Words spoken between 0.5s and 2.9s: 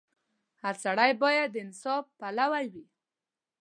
•هر سړی باید د انصاف پلوی وي.